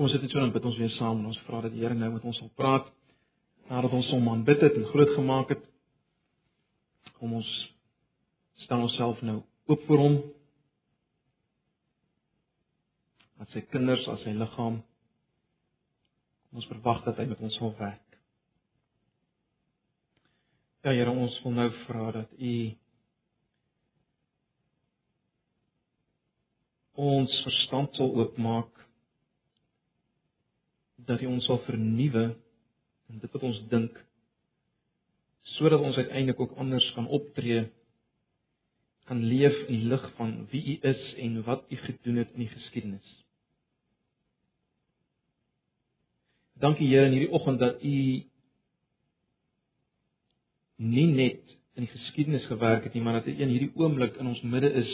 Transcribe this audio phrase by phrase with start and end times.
[0.00, 1.82] Kom ons sit net so en bid ons weer saam en ons vra dat die
[1.82, 2.86] Here nou met ons sal praat
[3.68, 5.66] nadat ons hom aanbid het en groot gemaak het.
[7.18, 7.50] Kom ons
[8.62, 9.34] stel onsself nou
[9.68, 10.16] oop vir hom.
[13.44, 14.80] As sy kinders, as sy liggaam.
[16.56, 18.18] Ons verwag dat hy met ons sal werk.
[20.88, 22.58] Ja Here, ons wil nou vra dat U
[27.12, 28.79] ons verstand sal oopmaak
[31.06, 32.30] dat U ons sal vernuwe
[33.10, 33.98] in dit wat ons dink
[35.56, 37.66] sodat ons uiteindelik ook anders kan optree
[39.10, 42.44] kan leef in die lig van wie U is en wat U gedoen het in
[42.44, 43.08] die geskiedenis.
[46.62, 47.94] Dankie Here in hierdie oggend dat U
[50.76, 54.30] nie net in die geskiedenis gewerk het nie, maar dat U in hierdie oomblik in
[54.30, 54.92] ons midde is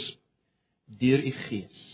[0.87, 1.85] deur U Gees.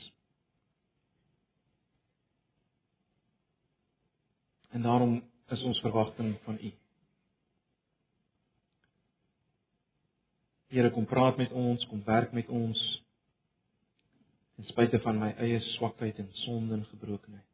[4.73, 6.73] En daarom is ons verwagting van U.
[10.73, 12.81] Here kom praat met ons, kom werk met ons.
[14.56, 17.48] In spite van my eie swakheid en sonde en gebrokenheid.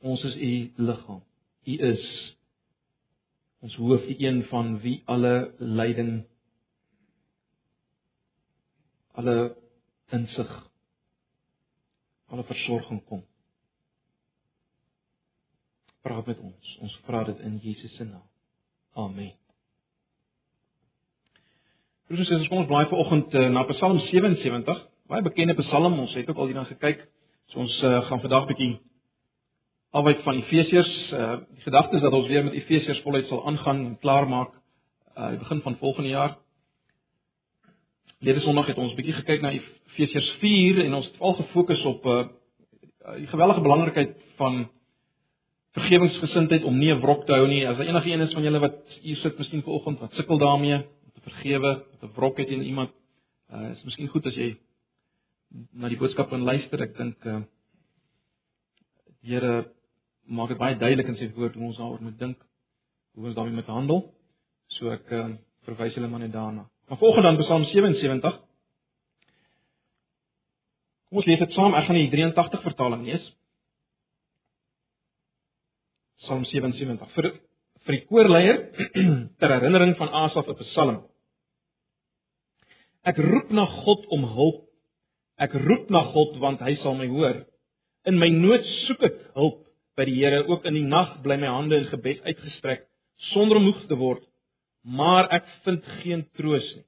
[0.00, 1.22] Ons is U liggaam.
[1.64, 2.04] U is
[3.60, 6.22] ons hoof, die een van wie alle lyding
[9.18, 9.56] alle
[10.14, 10.52] insig
[12.30, 13.24] alle versorging kom.
[16.00, 16.76] Praat met ons.
[16.80, 18.24] Ons vra dit in Jesus se naam.
[18.96, 19.32] Amen.
[22.08, 24.80] En susters, kom ons blaai vanoggend uh, na Psalm 77,
[25.12, 25.98] baie bekende Psalm.
[26.00, 27.04] Ons het ook al hierna gekyk.
[27.52, 28.78] So ons uh, gaan vandag bietjie
[29.92, 30.94] afwyk van Efesiërs.
[31.12, 34.56] Uh, die gedagte is dat ons weer met Efesiërs voluit sal aangaan en klaarmaak
[35.20, 36.36] uh begin van volgende jaar.
[38.24, 42.06] Lede Sondag het ons bietjie gekyk na Efesiërs 4 en ons het al gefokus op
[42.06, 42.20] uh
[43.18, 44.62] die gewellige belangrikheid van
[45.76, 47.66] vergewingsgesindheid om nie 'n wrok te hou nie.
[47.66, 50.76] As daar enige een is van julle wat hier sit miskien vanoggend wat sukkel daarmee
[50.76, 52.90] om te vergewe, om te wrok het teen iemand,
[53.52, 54.56] uh is miskien goed as jy
[55.72, 56.80] na die boodskap kan luister.
[56.82, 57.42] Ek dink uh
[59.22, 59.70] die Here
[60.26, 62.38] maak dit baie duidelik in sy woord hoe ons daaroor moet dink,
[63.14, 64.14] hoe ons daarmee moet handel.
[64.68, 65.26] So ek uh,
[65.66, 66.68] verwys hulle maar net daarna.
[66.88, 68.38] Maar volgende dan Psalm 77.
[71.08, 71.74] Kom ons lees dit saam.
[71.74, 73.26] Ek gaan die 83 vertaling lees.
[76.30, 77.26] Psalm 77 vir
[77.86, 78.58] vir die koorleier
[79.40, 81.00] ter herinnering van Asaf 'n Psalm.
[83.02, 84.60] Ek roep na God om hulp.
[85.40, 87.42] Ek roep na God want hy sal my hoor.
[88.06, 89.64] In my nood soek ek hulp
[89.96, 92.86] by die Here ook in die nag bly my hande in gebed uitgestrek
[93.32, 94.22] sonder om moeg te word
[94.82, 96.86] maar ek vind geen troos nie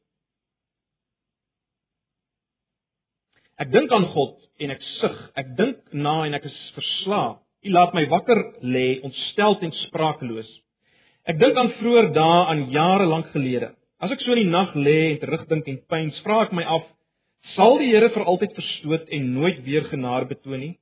[3.60, 7.70] Ek dink aan God en ek sug ek dink na en ek is verslae U
[7.70, 10.50] laat my wakker lê ontstel en spraakeloos
[11.30, 14.74] Ek dink aan vroeër dae aan jare lank gelede As ek so in die nag
[14.74, 16.88] lê en terugdink en pyns vra ek my af
[17.56, 20.74] sal die Here vir altyd verstoot en nooit weer genade betoon nie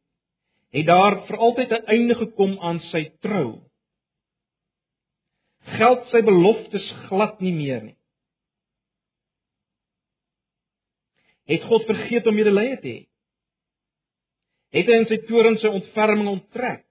[0.71, 3.61] het daar vir altyd 'n einde gekom aan sy trou.
[5.61, 7.97] Geld sy beloftes glad nie meer nie.
[11.45, 13.07] Het God vergeet om medelee te hê?
[14.75, 16.85] Het hy in sy toorn sy ontferming onttrek?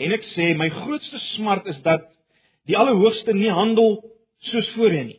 [0.00, 2.06] En ek sê my grootste smart is dat
[2.68, 3.98] die Allerhoogste nie handel
[4.50, 5.18] soos voorheen nie.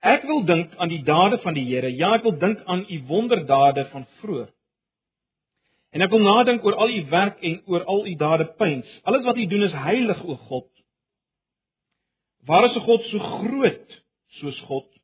[0.00, 1.90] Ek wil dink aan die dade van die Here.
[1.92, 4.48] Ja, ek wil dink aan u wonderdade van vroeër.
[5.92, 8.88] En ek wil nadink oor al u werk en oor al u dade pyns.
[9.04, 10.70] Alles wat u doen is heilig, o God.
[12.46, 14.02] Waar is 'n God so groot
[14.40, 14.99] soos God?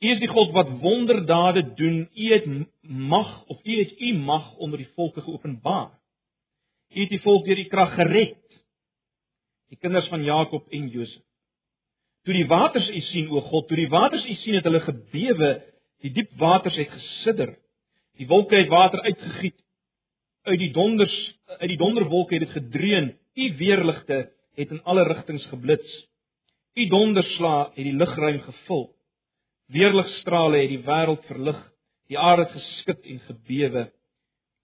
[0.00, 2.08] U is die God wat wonderdade doen.
[2.14, 2.46] U het
[2.82, 5.90] mag of u het u mag onder die volke geopenbaar.
[6.94, 8.42] U het die volk deur u krag gered.
[9.68, 11.22] Die kinders van Jakob en Josef.
[12.26, 15.50] Toe die waters u sien o God, toe die waters u sien het hulle gebewe,
[16.02, 17.54] die diep waters het gesidder.
[18.18, 19.56] Die wolke het water uitgegiet.
[20.42, 21.14] Uit die donders,
[21.58, 23.14] uit die donderwolke het dit gedreun.
[23.34, 26.06] U weerligte het in alle rigtings geblits.
[26.74, 28.95] U donderslae het die lugruim gevul.
[29.66, 31.58] Weerligstrale het die wêreld verlig.
[32.06, 33.84] Die aarde het geskit en gebewe.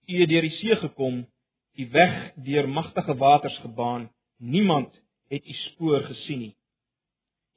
[0.07, 1.23] U het deur die see gekom,
[1.75, 4.09] die weg deur magtige waters gebaan.
[4.37, 4.95] Niemand
[5.27, 6.55] het u spoor gesien nie.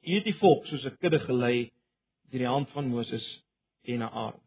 [0.01, 1.71] U het die volk soos 'n kudde gelei
[2.31, 3.25] deur die hand van Moses
[3.83, 4.41] en Aaron.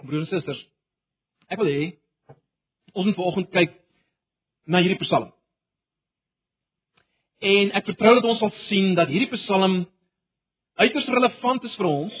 [0.00, 0.69] Broers en susters,
[1.50, 1.84] ek wil hê
[2.94, 3.76] ons moet vanoggend kyk
[4.66, 5.30] na hierdie Psalm.
[7.40, 9.84] En ek vertrou dat ons sal sien dat hierdie Psalm
[10.80, 12.18] uiters relevant is vir ons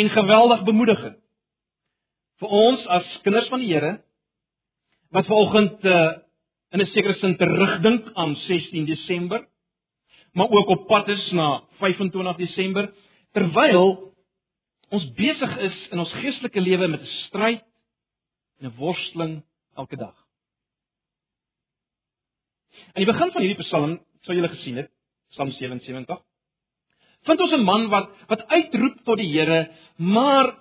[0.00, 1.18] en geweldig bemoedigend
[2.40, 3.94] vir ons as kinders van die Here
[5.14, 6.12] wat vanoggend uh,
[6.72, 9.46] in 'n sekere sin terugdink aan 16 Desember
[10.32, 12.92] maar ook op pad is na 25 Desember
[13.32, 14.12] terwyl
[14.90, 17.64] ons besig is in ons geestelike lewe met 'n stryd
[18.60, 19.42] en 'n worsteling
[19.74, 20.16] elke dag.
[22.92, 24.90] Aan die begin van hierdie Psalm, sou julle gesien het,
[25.30, 26.20] Psalm 77,
[27.22, 30.56] vind ons 'n man wat wat uitroep tot die Here, maar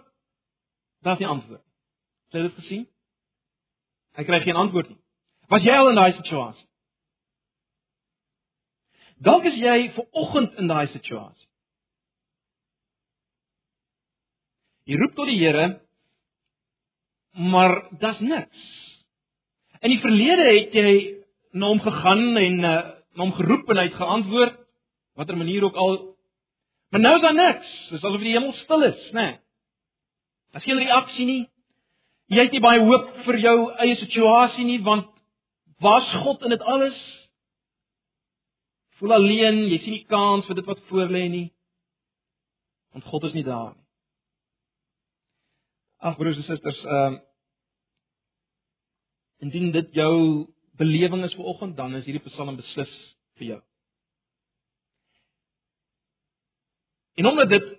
[1.02, 1.64] daar's nie antwoord.
[2.30, 2.88] Het jy dit gesien?
[4.16, 5.00] Hy kry geen antwoord nie.
[5.50, 6.68] Was jy al in daai situasie?
[9.20, 11.48] Dalk is jy ver oggend in daai situasie.
[14.84, 15.82] Jy roep tot die Here,
[17.34, 18.68] maar daar's niks.
[19.80, 20.94] In die verlede het jy
[21.52, 22.72] na hom gegaan en uh,
[23.16, 24.58] na hom geroep en hy het geantwoord,
[25.16, 26.00] watter manier ook al.
[26.90, 27.70] Maar nou is daar niks.
[27.90, 29.22] Dis asof die hemel stil is, né?
[29.22, 29.38] Nee.
[30.52, 31.44] Daar's geen reaksie nie.
[32.30, 35.10] Jy het nie baie hoop vir jou eie situasie nie, want
[35.82, 36.98] was God in dit alles?
[39.00, 41.48] Voel alleen, jy sien nie kans vir dit wat voor lê nie.
[42.94, 43.89] Want God is nie daar nie.
[46.00, 47.26] Ag broers en susters, ehm uh,
[49.40, 50.48] indien dit jou
[50.80, 52.92] belewing is vanoggend, dan is hierdie Psalm beslis
[53.40, 53.60] vir jou.
[57.20, 57.70] En omdat dit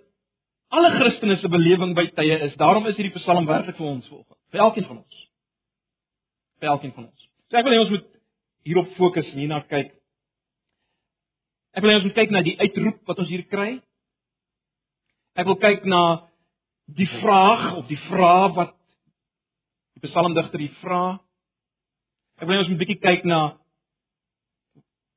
[0.67, 4.39] alle Christene se belewing by tye is, daarom is hierdie Psalm werklik vir ons vanoggend,
[4.53, 5.21] vir elkeen van ons.
[6.61, 7.29] Vir elkeen van ons.
[7.49, 8.09] So ek wil hê ons moet
[8.69, 9.93] hierop fokus en hierna kyk.
[11.73, 13.71] Ek wil hê ons moet kyk na die uitroep wat ons hier kry.
[15.41, 16.01] Ek wil kyk na
[16.95, 18.73] die vraag of die vraag wat
[19.97, 21.03] die psalmdigter hier vra.
[22.41, 23.57] Ek wil ons 'n bietjie kyk na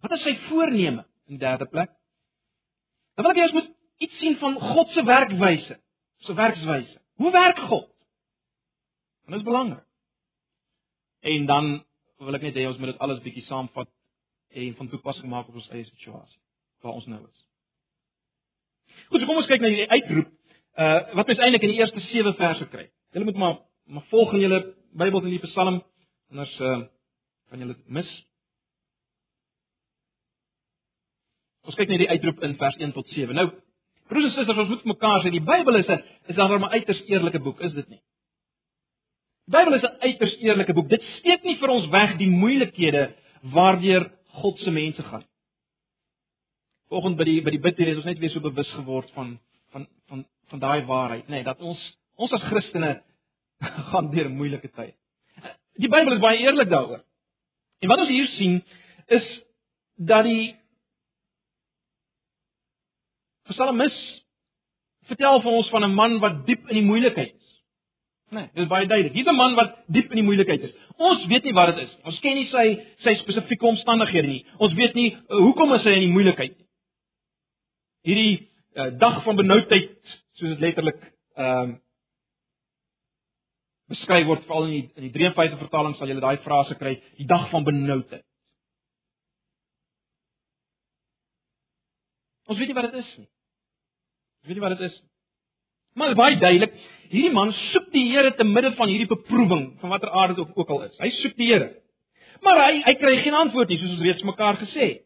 [0.03, 1.91] wat is sy voorneme in derde plek?
[3.17, 5.81] Dan wil ek hê ons moet iets sien van God se werkwyse,
[6.19, 7.00] se werkswyse.
[7.17, 7.91] Hoe werk God?
[9.25, 9.87] En dit is belangrik.
[11.20, 11.85] En dan
[12.19, 13.88] wil ek net hê ons moet dit alles bietjie saamvat
[14.55, 16.41] en van toepassing maak op ons eie situasie
[16.85, 17.41] waar ons nou is.
[19.09, 20.31] Goed, so kom ons kyk na hierdie uitroep
[20.76, 22.88] uh wat mens eintlik in die eerste 7 verse kry.
[23.12, 24.61] Julle moet maar maar volg in julle
[24.93, 25.82] Bybels in die Psalm
[26.31, 26.87] anders uh
[27.50, 28.11] kan julle dit mis.
[31.65, 33.35] Ons kyk net die uitroep in vers 1 tot 7.
[33.35, 33.47] Nou,
[34.11, 37.03] broers en susters, ons moet mekaar sê die Bybel is 'n is dan 'n uiters
[37.06, 38.03] eerlike boek, is dit nie?
[39.47, 40.88] Die Bybel is 'n uiters eerlike boek.
[40.88, 43.15] Dit steek nie vir ons weg die moeilikhede
[43.53, 44.11] waardeur
[44.41, 45.25] God se mense gaan.
[46.88, 49.38] Vanoggend by die by die bidtier het ons net weer so bewus geword van
[49.73, 51.81] van van van daai waarheid, nê, nee, dat ons
[52.14, 53.02] ons as Christene
[53.91, 54.93] gaan deur moeilike tye.
[55.82, 57.02] Die Bybel is baie eerlik daaroor.
[57.82, 58.61] En wat ons hier sien
[59.06, 59.25] is
[59.96, 60.55] dat die
[63.50, 63.96] Psalmis
[65.08, 67.50] vertel vir ons van 'n man wat diep in die moeilikheid is.
[68.31, 69.12] Nee, dit is baie duidelik.
[69.12, 70.75] Hier's 'n man wat diep in die moeilikheid is.
[70.96, 72.05] Ons weet nie wat dit is nie.
[72.05, 72.67] Ons ken nie sy
[73.05, 74.46] sy spesifieke omstandighede nie.
[74.58, 76.67] Ons weet nie uh, hoekom is hy in die moeilikheid nie.
[78.05, 81.00] Hierdie uh, dag van benoudheid, soos dit letterlik
[81.36, 81.81] ehm uh,
[83.92, 87.26] beskryf word veral in die in die 53 vertaling sal jy daai frase kry, die
[87.28, 88.25] dag van benoudheid.
[92.48, 93.29] Ons weet nie wat dit is nie.
[94.41, 95.10] Ons weet nie wat dit is nie.
[95.94, 96.74] Maar baie duidelik,
[97.12, 100.56] hierdie man soek die Here te midde van hierdie beproewing, van watter aard dit ook,
[100.58, 100.96] ook al is.
[100.98, 101.70] Hy soek die Here.
[102.44, 105.05] Maar hy hy kry geen antwoord nie, soos ons reeds mekaar gesê het.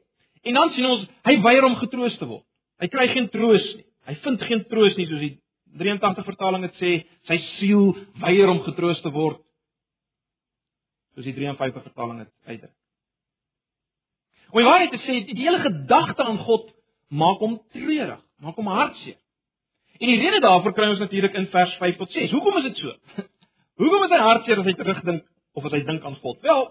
[0.49, 2.47] En dan sien ons, hy weier om getroos te word.
[2.81, 3.88] Hy kry geen troos nie.
[4.09, 5.35] Hy vind geen troos nie soos die
[5.79, 6.93] 83 vertaling dit sê
[7.29, 7.91] sy siel
[8.23, 9.41] weier om getroos te word.
[11.15, 12.75] Soos die 53 vertaling dit uitdruk.
[14.49, 16.71] Hoe waar dit sê die hele gedagte aan God
[17.13, 19.19] maak hom treurig, maak hom hartseer.
[19.99, 22.33] En die rede daarvoor kry ons natuurlik in vers 5 tot 6.
[22.33, 22.95] Hoekom is dit so?
[23.83, 25.25] Hoekom is hy hartseer as hy terugdink
[25.59, 26.39] of as hy dink aan God?
[26.47, 26.65] Wel,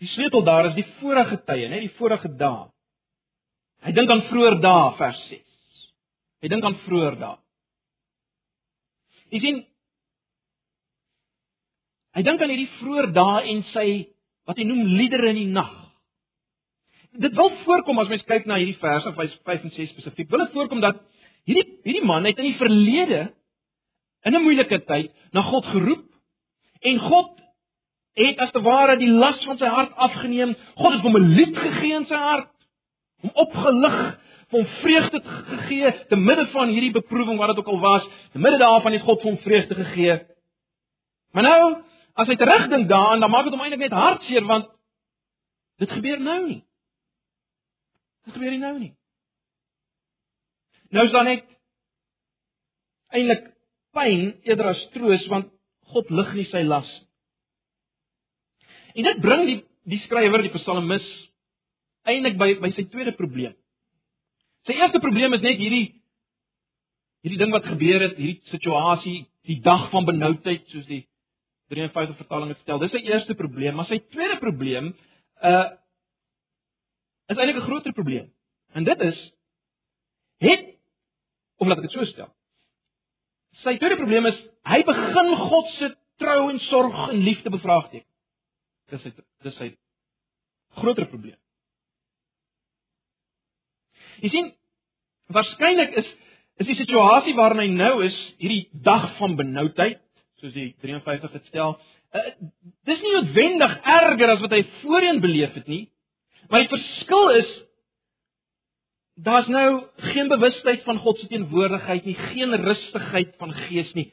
[0.00, 2.66] die sleutel daar is die vorige tye, net die vorige dae.
[3.84, 5.49] Hy dink aan vroeër dae, vers 6.
[6.40, 7.36] Hy dink aan vroeër dae.
[9.30, 9.60] Jy sien
[12.10, 13.86] Hy dink aan hierdie vroeë dae en sy
[14.48, 15.70] wat hy noem liedere in die nag.
[17.22, 20.30] Dit wil voorkom as mens kyk na hierdie verse 5 en 6 spesifiek.
[20.30, 20.98] Wil dit voorkom dat
[21.46, 23.20] hierdie hierdie man het in die verlede
[24.26, 26.06] in 'n moeilike tyd na God geroep
[26.82, 27.30] en God
[28.18, 30.56] het as te ware die las van sy hart afgeneem.
[30.76, 32.52] God het hom 'n lied gegee in sy hart,
[33.22, 34.18] hom opgelig
[34.50, 38.08] hom vreugde gegee te midde van hierdie beproewing wat dit ook al was.
[38.32, 40.16] Te midde daarvan het God hom vreugde gegee.
[41.32, 41.82] Maar nou,
[42.14, 44.70] as hy terugdink daaraan, dan maak dit hom eintlik net hartseer want
[45.80, 46.62] dit gebeur nou nie.
[48.26, 48.92] Dit gebeur nie nou nie.
[50.90, 51.46] Nou is dan net
[53.14, 53.46] eintlik
[53.94, 55.54] pyn eerder as troos want
[55.94, 57.06] God lig nie sy las nie.
[58.94, 59.58] En dit bring die
[59.90, 61.06] die skrywer, die psalmis
[62.08, 63.54] eintlik by by sy tweede probleem.
[64.68, 65.86] Sy eerste probleem is net hierdie
[67.24, 71.02] hierdie ding wat gebeur het, hierdie situasie, die dag van benoudheid soos die
[71.70, 72.80] 53 vertaling dit stel.
[72.82, 74.92] Dis sy eerste probleem, maar sy tweede probleem
[75.44, 75.68] uh
[77.30, 78.32] is eintlik 'n groter probleem.
[78.74, 79.18] En dit is
[80.42, 80.66] het
[81.62, 82.30] omdat ek dit so stel.
[83.62, 88.08] Sy tweede probleem is hy begin God se trou en sorg en liefde bevraagteken.
[88.90, 89.12] Dis sy
[89.44, 89.68] dis sy
[90.80, 91.39] groter probleem.
[94.20, 94.50] Jy sien,
[95.32, 96.16] waarskynlik is
[96.60, 100.02] is die situasie waarin hy nou is, hierdie dag van benoudheid,
[100.42, 101.72] soos die 53 dit stel,
[102.12, 102.24] uh,
[102.84, 105.86] dis nie noodwendig erger as wat hy voorheen beleef het nie.
[106.52, 107.50] Maar die verskil is
[109.24, 114.10] daar's nou geen bewustheid van God se teenwoordigheid nie, geen rustigheid van gees nie.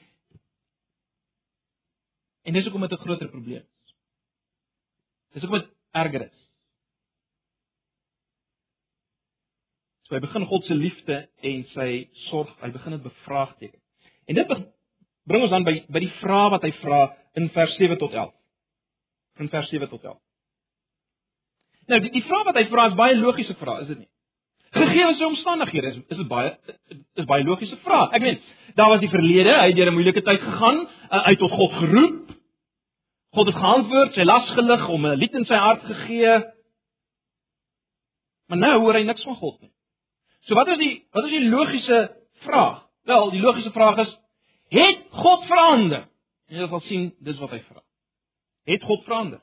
[2.48, 3.96] En dis hoekom dit 'n groter probleem is.
[5.34, 6.47] Dis hoekom dit erger is.
[10.08, 11.90] So hy begin God se liefde en sy
[12.30, 13.80] sorg, hy begin dit bevraagteken.
[14.32, 14.54] En dit
[15.28, 17.02] bring ons dan by by die vraag wat hy vra
[17.40, 18.32] in vers 7 tot 11.
[19.44, 20.20] In vers 7 tot 11.
[21.92, 24.10] Nou die die vraag wat hy vra is baie logiese vraag, is dit nie?
[24.78, 26.56] Gegee sy omstandighede is is dit baie
[27.20, 28.16] is baie logiese vraag.
[28.16, 28.42] Ek meen,
[28.80, 31.72] daar was die verlede, hy het deur 'n moeilike tyd gegaan, uh, uit tot God
[31.84, 32.36] geroep.
[33.36, 36.44] God het geantwoord, sy las gelig om 'n lied in sy hart gegee.
[38.48, 39.72] Maar nou hoor hy niks van God nie.
[40.48, 41.98] So wat is die wat is die logiese
[42.46, 42.86] vraag?
[43.04, 44.14] Wel, die logiese vraag is:
[44.68, 46.08] Het God verander?
[46.48, 47.84] En jy sal sien dis wat hy vra.
[48.68, 49.42] Het God verander?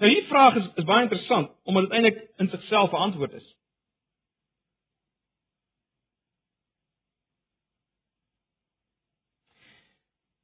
[0.00, 3.48] Nou hierdie vraag is is baie interessant omdat dit eintlik in sigself 'n antwoord is.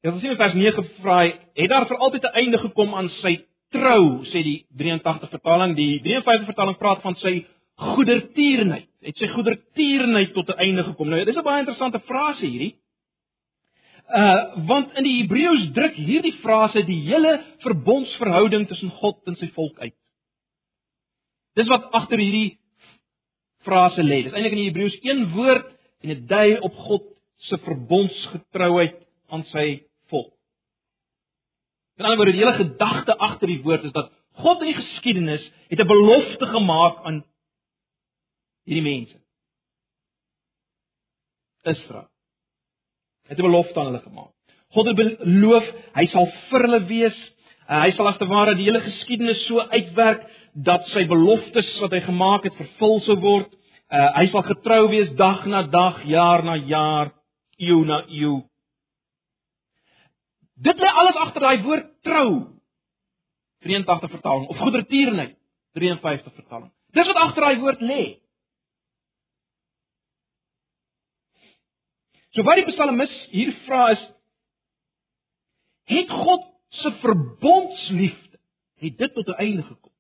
[0.01, 2.95] Ja, ons sien in vers 9 vra hy: Het daar vir altyd 'n einde gekom
[2.95, 4.25] aan sy trou?
[4.25, 7.45] sê die 83 vertaling, die 53 vertaling praat van sy
[7.77, 8.89] goedertierenheid.
[9.07, 11.09] Het sy goedertierenheid tot 'n einde gekom?
[11.09, 12.75] Nou, dis 'n baie interessante frase hierdie.
[14.09, 19.51] Uh want in die Hebreëus druk hierdie frase die hele verbondsverhouding tussen God en sy
[19.55, 19.95] volk uit.
[21.55, 22.59] Dis wat agter hierdie
[23.67, 24.23] frase lê.
[24.23, 25.67] Dis eintlik in die Hebreëus een woord
[26.03, 27.03] en dit dui op God
[27.49, 28.97] se verbondsgetrouheid
[29.29, 29.67] aan sy
[30.09, 30.33] volk.
[31.99, 35.45] In ander woorde, die hele gedagte agter die woord is dat God in die geskiedenis
[35.71, 37.25] het 'n belofte gemaak aan
[38.67, 39.19] hierdie mense.
[41.67, 42.09] Israel.
[43.29, 44.33] Het 'n belofte aan hulle gemaak.
[44.75, 47.19] God het beloof hy sal vir hulle wees.
[47.69, 51.93] Uh, hy sal as te ware die hele geskiedenis so uitwerk dat sy beloftes wat
[51.93, 53.51] hy gemaak het vervul sou word.
[53.91, 57.13] Uh, hy sal getrou wees dag na dag, jaar na jaar,
[57.59, 58.43] eeu na eeu.
[60.57, 62.31] Dit lê alles agter daai woord trou.
[63.67, 65.35] 83 vertaling of goedertierenheid
[65.77, 66.71] 53 vertaling.
[66.95, 68.03] Dis wat agter daai woord lê.
[72.37, 74.05] So wat die psalmis hier vra is
[75.89, 76.45] het God
[76.83, 78.39] se verbondsliefde
[78.83, 79.93] het dit tot 'n einde gekom?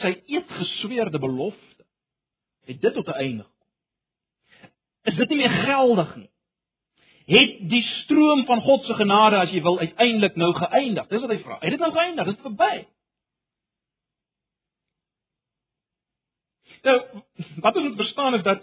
[0.00, 1.84] Sy eetgesweerde belofte
[2.64, 3.68] het dit tot 'n einde gekom?
[5.02, 6.30] Is dit nie meer geldig nie?
[7.26, 11.06] Het die stroom van God se genade as jy wil uiteindelik nou geëindig?
[11.06, 11.58] Dis wat hy vra.
[11.60, 12.26] Het dit nou geëindig?
[12.26, 12.86] Is dit verby?
[16.82, 17.22] Nou,
[17.60, 18.62] wat ons moet verstaan is dat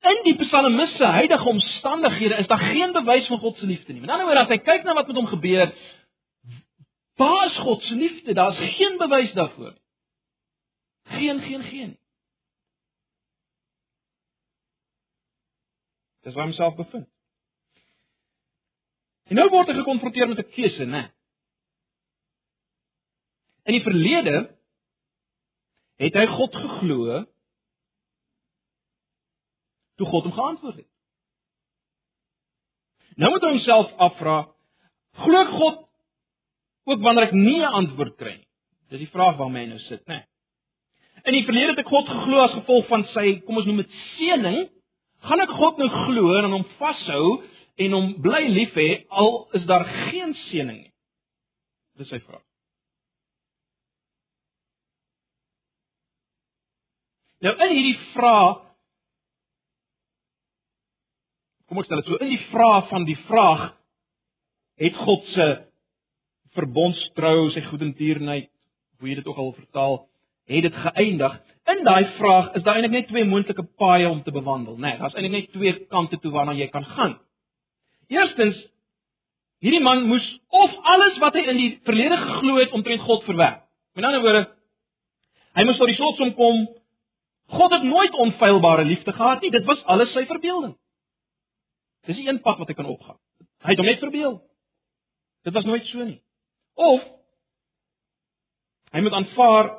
[0.00, 4.00] in die psalmis se huidige omstandighede is daar geen bewys van God se liefde nie.
[4.00, 5.72] Met ander woorde, as hy kyk na wat met hom gebeur,
[7.18, 8.34] waar is God se liefde?
[8.34, 9.74] Daar's geen bewys daarvoor.
[11.08, 11.98] Geen, geen, geen.
[16.22, 17.08] Dis waar homself bevind.
[19.28, 21.08] En nou word hy gekonfronteer met 'n keuse, né?
[23.64, 24.57] In die verlede
[25.98, 27.24] het hy God geglo
[29.98, 30.90] toe God hom geantwoord het.
[33.18, 34.36] Nou moet hy homself afvra,
[35.24, 35.80] glo ek God
[36.88, 38.48] ook wanneer ek nie 'n antwoord kry nie?
[38.90, 40.22] Dis die vraag waarmee hy nou sit, né?
[41.26, 43.90] In die verlede het ek God geglo as gevolg van sy, kom ons noem dit
[44.16, 44.68] seëning,
[45.26, 47.42] gaan ek God nou glo en hom vashou
[47.76, 50.92] en hom bly lief hê al is daar geen seëning nie?
[51.98, 52.47] Dis sy vraag.
[57.44, 58.64] Nou in hierdie vraag
[61.68, 63.66] Kom ek stel dit so in die vraag van die vraag
[64.80, 65.46] het God se
[66.56, 68.48] verbondstrou, sy goedertierenheid,
[68.98, 69.96] hoe jy dit ook al vertaal,
[70.48, 71.34] het dit geëindig.
[71.74, 74.94] In daai vraag is daar eintlik net twee moontlike paaie om te bewandel, né?
[74.94, 77.18] Nee, Daar's eintlik net twee kante toe waarna jy kan gaan.
[78.08, 78.62] Eerstens,
[79.60, 83.66] hierdie man moes of alles wat hy in die verlede geglo het omtrent God verwerp.
[83.98, 84.46] Met ander woorde,
[85.58, 86.64] hy moes tot die slotsom kom
[87.48, 89.50] God het nooit onfeilbare liefde gehad nie.
[89.50, 90.74] Dit was alles sy verbeelding.
[92.08, 93.18] Dis die een pad wat hy kan opgaan.
[93.64, 94.36] Hy het hom net verbeel.
[95.48, 96.20] Dit was nooit so nie.
[96.74, 97.04] Of
[98.92, 99.70] hy moet aanvaar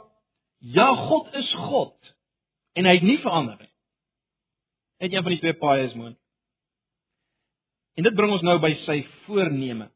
[0.60, 2.16] ja, God is God
[2.74, 3.72] en hy het nie verander nie.
[5.00, 6.26] Het een van die twee paaie is moontlik.
[7.96, 9.90] En dit bring ons nou by sy voorneme.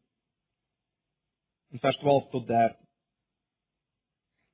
[1.73, 2.79] In vers 12 tot 13.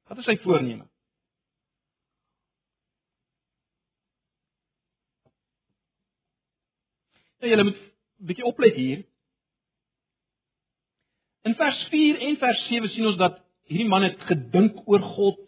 [0.10, 0.88] Wat is sy voorneme?
[7.39, 7.84] Nou julle moet
[8.29, 9.03] bietjie oplet hier.
[11.48, 15.39] In vers 4 en vers 7 sien ons dat hierdie man het gedink oor God.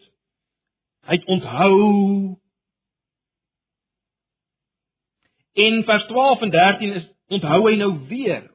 [1.09, 1.75] Hy het onthou.
[5.59, 8.47] In vers 12 en 13 is onthou hy nou weer.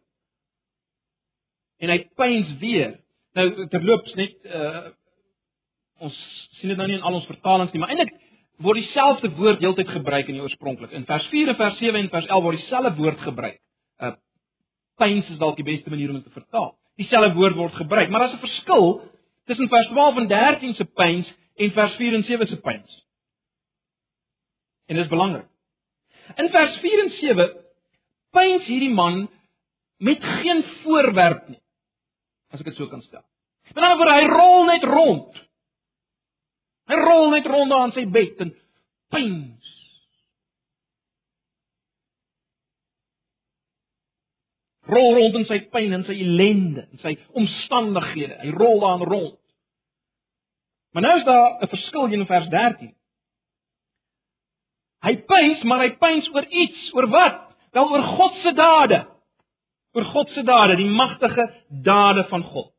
[1.77, 2.97] En hy pyns weer.
[3.37, 4.87] Nou terloops net uh
[5.97, 6.17] ons
[6.59, 8.11] sien dit nou nie in al ons vertalings nie, maar eintlik
[8.63, 10.93] word dieselfde woord heeltyd gebruik in die oorspronklik.
[10.97, 13.61] In vers 4 en vers 7 en vers 11 word dieselfde woord gebruik.
[14.01, 14.15] Uh
[14.97, 16.71] pyns is dalk die beste manier om dit te vertaal.
[16.97, 19.03] Dieselfde woord word gebruik, maar daar's 'n verskil
[19.45, 23.05] tussen vers 12 en 13 se pyns en vers 4 en 7 se pyns.
[24.87, 25.47] En dit is belangrik.
[26.37, 27.51] In vers 4 en 7
[28.31, 29.29] pyns hierdie man
[29.99, 31.61] met geen voorwerp nie.
[32.53, 33.25] As ek dit so kan stel.
[33.75, 35.41] Met ander woorde, hy rol net rond.
[36.87, 38.53] Hy rol net rond aan sy bed en
[39.11, 39.73] pyns.
[44.87, 48.39] Rol rond in sy pyn en sy ellende en sy omstandighede.
[48.45, 49.41] Hy rol daar rond.
[50.95, 52.95] Maar nou is daar 'n verskil in vers 13.
[55.03, 57.43] Hy pyns, maar hy pyns oor iets, oor wat?
[57.73, 59.07] Wel oor God se dade.
[59.93, 62.73] Oor God se dade, die magtige dade van God.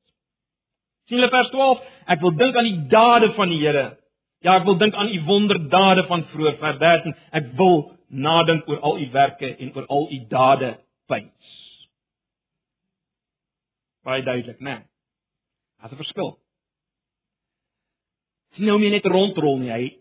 [1.08, 3.97] Sien hulle vers 12, ek wil dink aan die dade van die Here.
[4.46, 7.16] Ja, ek wil dink aan u wonderdade van vroeër vers 13.
[7.40, 10.76] Ek wil nadink oor al u werke en oor al u dade
[11.10, 11.56] pyns.
[14.06, 14.78] Baie duidelik, né?
[14.78, 14.86] Nee.
[15.80, 16.38] Daar's 'n verskil.
[18.54, 19.98] Sien nou nie net rondrol nie, hy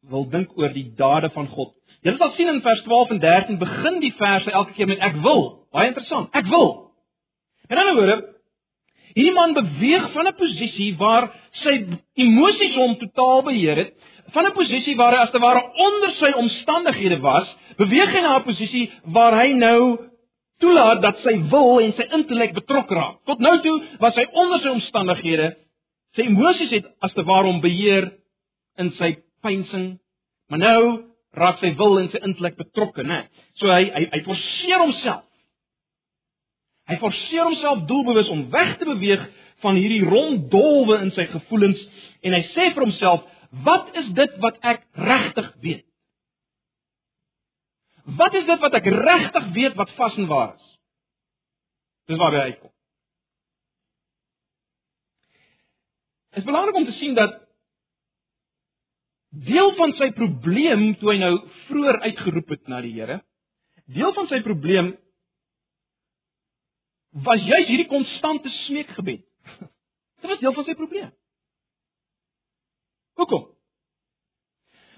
[0.00, 1.74] wil dink oor die dade van God.
[2.02, 5.16] Jy sal sien in vers 12 en 13 begin die verse elke keer met ek
[5.22, 5.66] wil.
[5.72, 6.28] Baie interessant.
[6.32, 6.92] Ek wil.
[7.68, 8.24] En dan hoor ek
[9.14, 11.30] hierdie man beweeg van 'n posisie waar
[11.62, 11.74] sy
[12.14, 13.92] emosies hom totaal beheer het,
[14.32, 18.38] van 'n posisie waar hy as te ware onder sy omstandighede was, beweeg hy na
[18.38, 19.98] 'n posisie waar hy nou
[20.58, 23.18] toelaat dat sy wil en sy intellek betrokke raak.
[23.24, 25.56] Tot nou toe was hy onder sy omstandighede,
[26.16, 28.10] sy emosies het as te ware hom beheer
[28.78, 29.98] in sy pynsing,
[30.50, 30.82] maar nou
[31.38, 33.26] raak sy wil en sy intellek betrokke, né?
[33.60, 35.27] So hy hy hy forceer homself.
[36.88, 39.26] Hy forceer homself doelbewus om weg te beweeg
[39.64, 41.80] van hierdie ronddolwe in sy gevoelens
[42.24, 43.26] en hy sê vir homself,
[43.64, 45.84] "Wat is dit wat ek regtig weet?"
[48.16, 50.78] Wat is dit wat ek regtig weet wat vas en waar is?
[52.06, 52.70] Dis waar hy uitkom.
[56.30, 57.48] Dit is belangrik om te sien dat
[59.28, 61.34] Deel van sy probleem toe hy nou
[61.66, 63.18] vroeër uitgeroep het na die Here,
[63.92, 64.94] deel van sy probleem
[67.24, 69.22] was juis hierdie konstante smeekgebed.
[70.20, 71.12] Dit was deel van sy probleem.
[73.18, 73.46] Hoekom?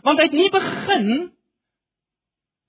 [0.04, 1.10] Want hy het nie begin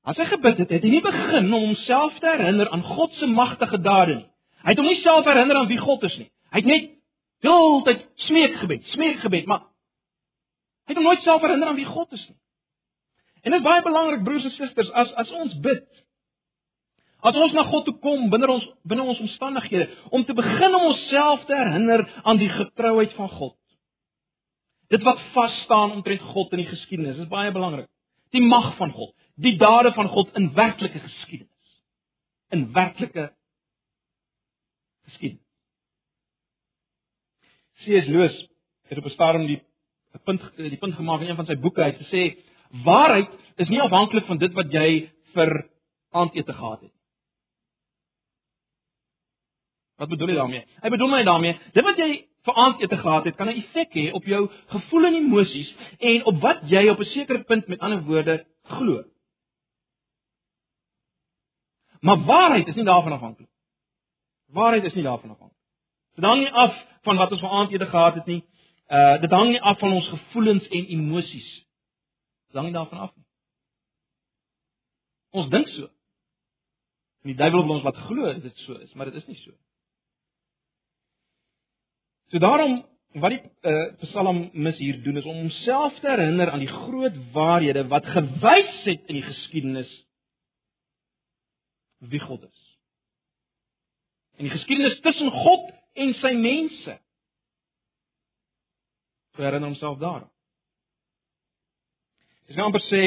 [0.07, 3.27] as hy gebid het, het hy nie begin om homself te herinner aan God se
[3.29, 4.29] magtige dade nie.
[4.61, 6.29] Hy het hom nie self herinner aan wie God is nie.
[6.53, 6.87] Hy het net
[7.45, 9.67] heeltyd smeekgebed, smeekgebed, maar
[10.91, 12.37] Hy het hom nooit self herinner aan wie God is nie.
[13.41, 15.85] En dit is baie belangrik broers en susters as as ons bid.
[17.21, 20.87] As ons na God toe kom binne ons binne ons omstandighede om te begin om
[20.89, 23.57] onsself te herinner aan die getrouheid van God.
[24.89, 27.87] Dit wat vas staan omtrent God in die geskiedenis, is baie belangrik.
[28.33, 31.75] Die mag van God, die dade van God in werklike geskiedenis.
[32.51, 33.29] In werklike
[35.07, 35.45] geskiedenis.
[37.81, 38.07] C.S.
[38.07, 38.35] Lewis
[38.89, 39.61] het op 'n stadium die
[40.25, 42.23] punt die punt gemaak in een van sy boeke hy het gesê
[42.83, 45.69] waarheid is nie afhanklik van dit wat jy vir
[46.11, 47.00] aandete gehad het.
[50.01, 50.65] Wat bedoel hy daarmee?
[50.81, 52.09] Hy bedoel my daarmee, dit wat jy
[52.47, 56.41] vir aandete gehad het, kan 'n effek hê op jou gevoel en emosies en op
[56.41, 59.03] wat jy op 'n sekere punt met ander woorde glo.
[62.01, 63.49] Maar waarheid is nie daarvan afhanklik.
[64.45, 65.61] Waarheid is nie daarvan afhanklik.
[66.15, 68.43] Dit hang nie af van wat ons vir aandete gehad het nie.
[68.87, 71.65] Uh dit hang nie af van ons gevoelens en emosies.
[72.47, 73.25] Dit hang nie daarvan af nie.
[75.29, 75.83] Ons dink so.
[77.21, 79.51] En die duiwel wil ons laat glo dit so is, maar dit is nie so.
[82.31, 82.79] So daarom
[83.19, 87.83] wat die uh, Psalmis hier doen is om homself te herinner aan die groot waarhede
[87.91, 89.91] wat gewys het in die geskiedenis
[92.07, 92.61] wie God is.
[94.39, 96.95] In die geskiedenis tussen God en sy mense.
[99.35, 100.31] Herinner homself daaraan.
[102.47, 103.03] Dis nou amper sê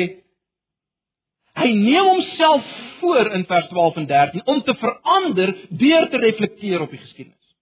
[1.54, 2.68] hy neem homself
[3.00, 7.56] voor in vers 12 en 13 om te verander deur te reflekteer op die geskiedenis.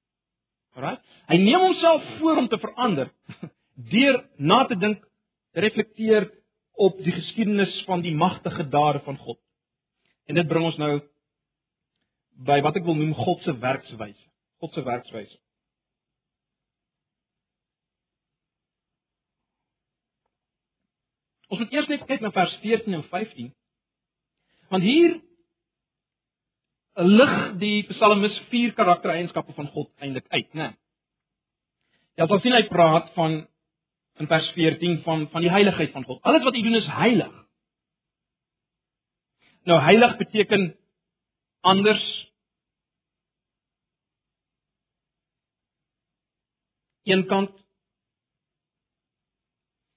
[0.75, 0.99] Alraai?
[1.33, 3.09] Hy neem homself voor om te verander
[3.95, 5.01] deur na te dink,
[5.57, 6.29] reflekteer
[6.77, 9.39] op die geskiedenis van die magtige dade van God.
[10.29, 10.99] En dit bring ons nou
[12.45, 14.29] by wat ek wil noem God se werkswyse.
[14.61, 15.39] God se werkswyse.
[21.53, 23.51] Ons moet eers net kyk na vers 14 en 15.
[24.73, 25.19] Want hier
[27.09, 30.73] lig die Psalmis vier karaktereienskappe van God eintlik uit, né?
[32.15, 33.41] Ja, ons sien hy praat van
[34.21, 36.21] in vers 14 van van die heiligheid van God.
[36.23, 37.33] Alles wat hy doen is heilig.
[39.65, 40.73] Nou heilig beteken
[41.63, 42.05] anders
[47.09, 47.63] eenkant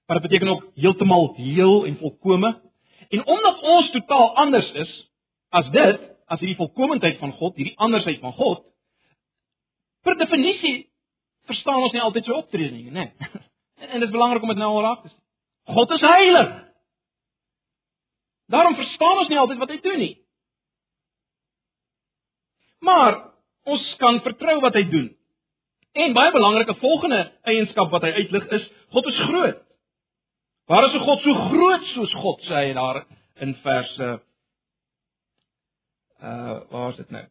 [0.06, 2.60] maar dit beteken ook heeltemal heel en volkome.
[3.08, 5.10] En omdat ons totaal anders is
[5.48, 8.62] as dit, as hierdie volkomendheid van God, hierdie andersheid van God,
[10.02, 10.90] per definisie
[11.46, 13.12] verstaan ons nie altyd so optrede nie, né?
[13.76, 15.22] En, en dit is belangrik om dit nou al raak te sien.
[15.76, 16.52] God is heilig.
[18.54, 20.14] Daarom verstaan ons nie altyd wat hy doen nie.
[22.86, 23.18] Maar
[23.66, 25.10] ons kan vertrou wat hy doen.
[25.96, 29.62] En baie belangrike volgende eienskap wat hy uitlig is God is groot.
[30.70, 33.06] Waar is 'n God so groot soos God sê hy daar
[33.40, 34.08] in verse
[36.20, 37.26] uh waar is dit nou?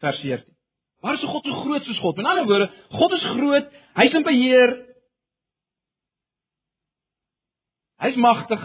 [0.00, 0.59] Vers 14.
[1.00, 2.16] Waar is God so groot soos God?
[2.16, 4.74] Met ander woorde, God is groot, hy's in beheer.
[8.00, 8.62] Hy's magtig.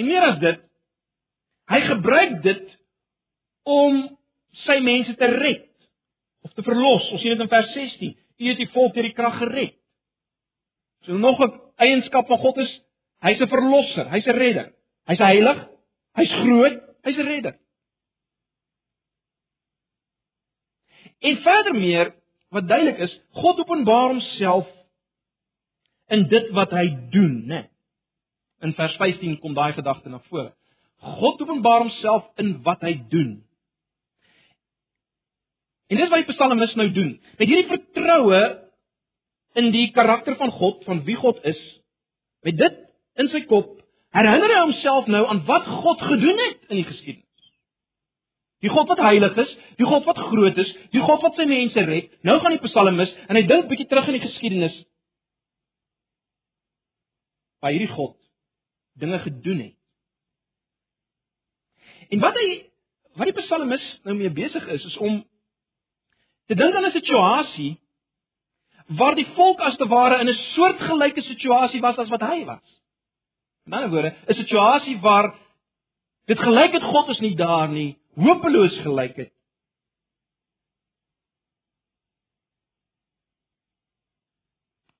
[0.00, 0.62] En meer as dit,
[1.72, 2.72] hy gebruik dit
[3.68, 4.02] om
[4.64, 5.68] sy mense te red
[6.44, 7.08] of te verlos.
[7.12, 8.14] Ons sien dit in vers 16.
[8.14, 9.76] U het die volk deur die krag gered.
[11.04, 12.80] So nog 'n eienskap van God is
[13.20, 14.72] hy's 'n verlosser, hy's 'n redder.
[15.06, 15.68] Hy's heilig,
[16.16, 17.54] hy's groot, hy's 'n redder.
[21.24, 22.12] En verder meer
[22.54, 24.68] wat duidelik is, God openbaar homself
[26.12, 26.84] in dit wat hy
[27.14, 27.64] doen, né?
[28.64, 30.52] In vers 15 kom daai gedagte na vore.
[31.00, 33.38] God openbaar homself in wat hy doen.
[35.88, 37.16] En dis wat die psalmis nou doen.
[37.38, 38.42] Met hierdie vertroue
[39.60, 41.60] in die karakter van God, van wie God is,
[42.44, 42.80] met dit
[43.20, 43.78] in sy kop,
[44.14, 47.23] herinner hy homself nou aan wat God gedoen het in die geskiedenis.
[48.64, 51.84] Die God wat heilig is, die God wat groot is, die God wat sy mense
[51.84, 52.12] red.
[52.24, 54.76] Nou gaan die psalmis en hy dink bietjie terug in die geskiedenis.
[57.60, 58.16] Waar hierdie God
[59.00, 59.76] dinge gedoen het.
[62.14, 62.48] En wat hy
[63.18, 65.20] wat die psalmis nou mee besig is is om
[66.48, 67.74] te dink aan 'n situasie
[68.86, 72.80] waar die volk as te ware in 'n soortgelyke situasie was as wat hy was.
[73.66, 75.34] In ander woorde, 'n situasie waar
[76.26, 79.32] dit gelyk het God is nie daar nie, hopeloos gelyk het.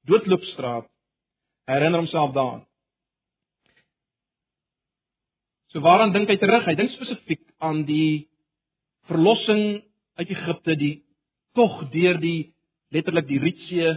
[0.05, 0.91] Doodloopstraat
[1.65, 2.67] herinner homself daaraan.
[5.73, 6.67] So waaraan dink hy terug?
[6.69, 8.29] Hy dink spesifiek aan die
[9.09, 9.81] verlossing
[10.21, 10.95] uit Egipte, die
[11.57, 12.53] tog deur die
[12.95, 13.97] letterlik die Rietsee.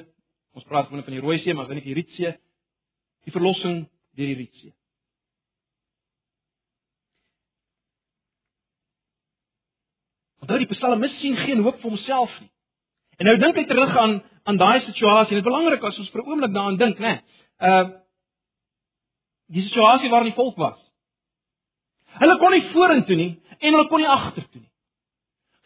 [0.58, 2.34] Ons praat van die Rooi See, maar eintlik die Rietsee.
[3.28, 3.84] Die verlossing
[4.18, 4.77] deur die Rietsee.
[10.48, 12.48] Onthou die psalmis sien geen hoop vir homself nie.
[13.20, 14.14] En nou dink hy terug aan
[14.48, 15.36] aan daai situasie.
[15.36, 17.20] Dit is belangrik as ons vir 'n oomblik daaraan dink, né?
[17.60, 18.00] Uh
[19.52, 20.80] die situasie waarin die volk was.
[22.20, 24.72] Hulle kon nie vorentoe nie en hulle kon nie agtertoe nie.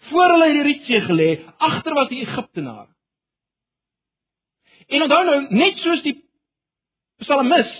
[0.09, 2.89] Voor hulle het die Rietsee gelê, agter was die Egiptenare.
[4.87, 6.17] En onthou nou, net soos die
[7.21, 7.71] psalmis,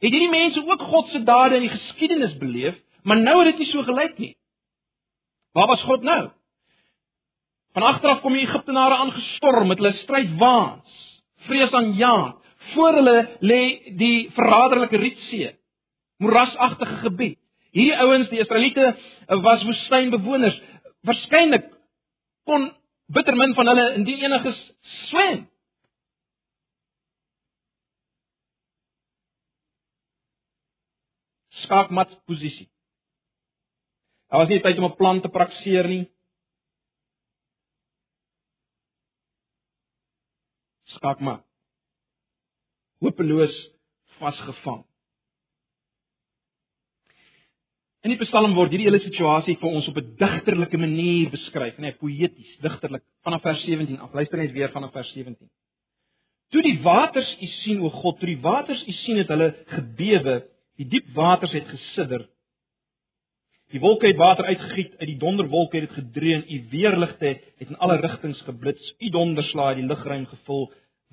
[0.00, 3.58] het hierdie mense ook God se dade in die geskiedenis beleef, maar nou het dit
[3.58, 4.36] nie so gelyk nie.
[5.54, 6.30] Waar was God nou?
[7.74, 10.98] Van agteraf kom die Egiptenare aangestorm met hulle strydwaans,
[11.46, 12.34] vreesaanjaag.
[12.72, 13.60] Voor hulle lê
[13.98, 15.52] die verraderlike Rietsee,
[16.22, 17.38] moerasagtige gebied.
[17.74, 18.94] Hierdie ouens, die Israeliete,
[19.44, 20.56] was woestynbewoners.
[21.04, 21.66] Waarskynlik
[22.48, 22.70] kon
[23.14, 24.60] bitter min van hulle indien eniges
[25.08, 25.42] swem.
[31.64, 32.70] Skaakmat posisie.
[34.34, 36.10] Daar was nie tyd om 'n plan te praktiseer nie.
[40.84, 41.44] Skaakmat.
[42.98, 43.54] Hopeloos
[44.18, 44.82] vasgevang.
[48.02, 51.92] In die Psalm word hierdie hele situasie vir ons op 'n digterlike manier beskryf, nee,
[51.92, 54.12] poëties, digterlik, vanaf vers 17 af.
[54.14, 55.48] Luister net weer vanaf vers 17.
[56.50, 60.48] Toe die waters u sien o God, toe die waters u sien het hulle gebewe,
[60.76, 62.33] die diep waters het gesidder.
[63.74, 67.76] Die wolke het water uitgegiet, uit die donderwolke het dit gedreun, u weerligte het, in
[67.82, 70.68] alle rigtings geblits, u donderslae het die lugruim gevul,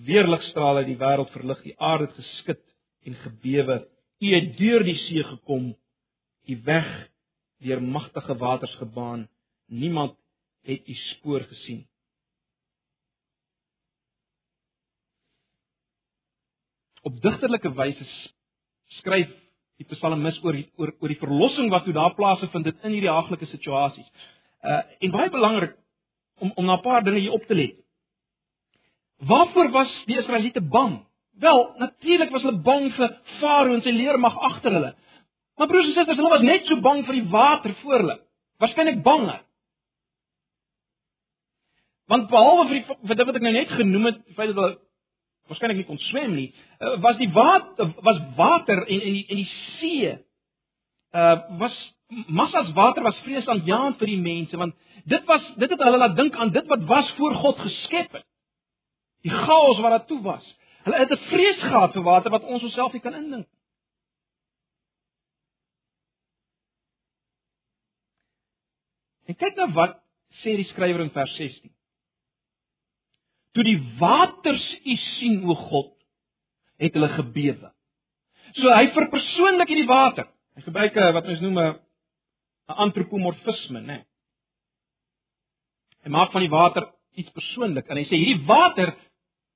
[0.06, 2.62] weerligstrale het die wêreld verlig, die aarde het geskud
[3.10, 3.80] en gebewe.
[4.22, 5.72] U het deur die see gekom
[6.46, 6.90] die weg
[7.66, 9.26] deur magtige waters gebaan.
[9.66, 10.14] Niemand
[10.62, 11.88] het u spoor gesien.
[17.02, 18.06] Op digterlike wyse
[19.02, 19.34] skryf
[19.82, 23.50] die psalmis oor oor oor die verlossing wat toe daar plaasgevind het in hierdie haaglike
[23.52, 24.10] situasies.
[24.62, 25.78] Uh en baie belangrik
[26.40, 27.78] om om na 'n paar dinge hier op te let.
[29.18, 31.06] Waarvoor was die Israeliete bang?
[31.40, 34.96] Wel, natuurlik was hulle bang vir Farao en sy leermag agter hulle.
[35.58, 38.20] Maar broers en susters, hulle was net so bang vir die water voor hulle.
[38.58, 39.42] Waarskynlik banger.
[42.12, 44.78] Want behalwe vir die vir dit wat ek nou net genoem het, feit dat hulle
[45.50, 49.42] waarskynlik nie kon swem nie, eh, was die water was water en en die en
[49.42, 49.50] die
[49.80, 50.12] see
[51.12, 51.76] uh was
[52.28, 54.76] massas water was vreesaanjaend vir die mense want
[55.06, 58.28] dit was dit het hulle laat dink aan dit wat was voor God geskep het.
[59.22, 60.46] Die chaos wat daar toe was.
[60.84, 63.48] Hulle het 'n vrees gehad vir water wat ons osself nie kan indink.
[69.26, 70.02] En kyk nou wat
[70.42, 71.72] sê die skrywer in vers 16.
[73.52, 75.94] Toe die waters u sien o God,
[76.82, 77.72] het hulle gebewe.
[78.58, 80.28] So hy verpersoonlik hierdie water.
[80.56, 81.80] Hy gebruik 'n wat ons noem 'n
[82.68, 83.86] antropomorfisme, né?
[83.88, 84.06] Nee.
[86.04, 88.96] Hy maak van die water iets persoonlik en hy sê hierdie water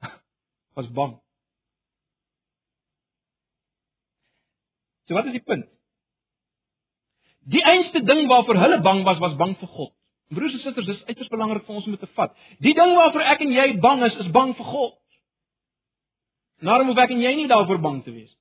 [0.76, 1.16] was bang.
[5.08, 5.66] So wat is die punt?
[7.46, 9.94] Die enigste ding waarvoor hulle bang was, was bang vir God.
[10.34, 12.34] Broers en susters, dis uiters belangrik vir ons om te vat.
[12.66, 14.96] Die ding waarvoor ek en jy bang is, is bang vir God.
[16.66, 18.32] Daarom hoef ek en jy nie daarvoor bang te wees.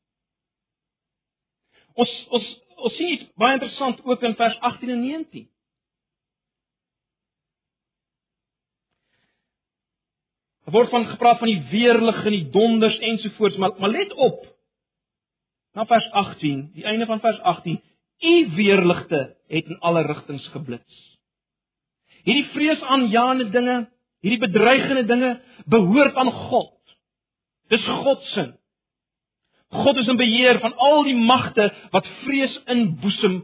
[1.95, 2.53] Ons ons
[2.85, 5.47] ons sien iets baie interessant ook in vers 18 en 19.
[10.65, 14.41] Daar word van gepraat van die weerlig en die donders ensovoorts, maar maar let op.
[15.75, 17.83] Na vers 18, die einde van vers 18
[18.25, 21.14] U weerligte het in alle rigtings geblits.
[22.25, 23.79] Hierdie vreesaanjaende dinge,
[24.25, 25.33] hierdie bedreigende dinge
[25.71, 26.73] behoort aan God.
[27.73, 28.47] Dis God se.
[29.75, 33.41] God is in beheer van al die magte wat vrees inboesem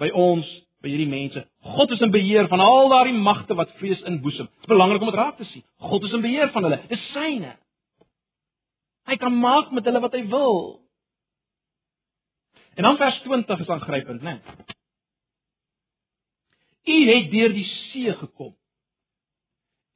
[0.00, 0.48] by ons,
[0.84, 1.42] by hierdie mense.
[1.76, 4.48] God is in beheer van al daardie magte wat vrees inboesem.
[4.48, 5.64] Dit is belangrik om dit raak te sien.
[5.80, 6.80] God is in beheer van hulle.
[6.92, 7.54] Dis syne.
[9.08, 10.60] Hy kan maak met hulle wat hy wil.
[12.78, 14.38] En dan vers 20 is aangrypend, né?
[16.86, 18.54] U het deur die see gekom.